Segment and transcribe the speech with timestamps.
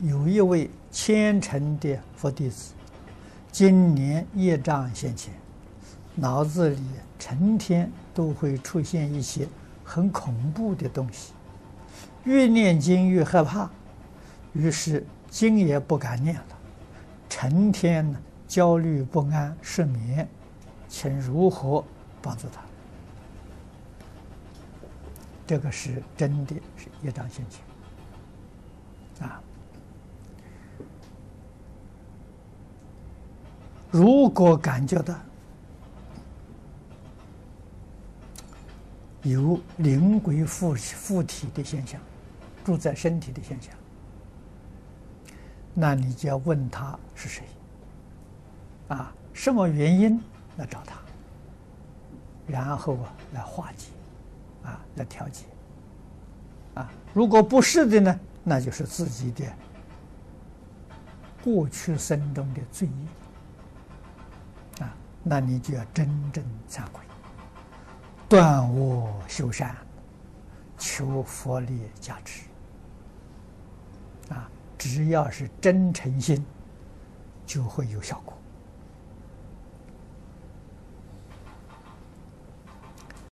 [0.00, 2.74] 有一位虔诚的佛弟子，
[3.50, 5.32] 今年业障现前，
[6.14, 6.82] 脑子里
[7.18, 9.48] 成天都会出现一些
[9.82, 11.32] 很恐怖的东西，
[12.24, 13.70] 越念经越害怕，
[14.52, 16.58] 于是经也不敢念了，
[17.30, 20.28] 成天呢焦虑不安、失眠，
[20.88, 21.82] 请如何
[22.20, 22.60] 帮助他？
[25.46, 29.40] 这个是真的是业障现前啊。
[33.90, 35.14] 如果感觉到
[39.22, 42.00] 有灵鬼附附体的现象，
[42.64, 43.72] 住在身体的现象，
[45.74, 47.44] 那你就要问他是谁，
[48.88, 50.20] 啊，什么原因
[50.58, 51.00] 来找他，
[52.46, 53.88] 然后啊来化解，
[54.62, 55.44] 啊来调节，
[56.74, 59.44] 啊，如果不是的呢，那就是自己的
[61.42, 63.25] 过去生中的罪业。
[65.28, 67.00] 那你就要真正忏悔，
[68.28, 69.76] 断恶修善，
[70.78, 72.44] 求佛力加持。
[74.28, 76.46] 啊，只要是真诚心，
[77.44, 78.38] 就会有效果。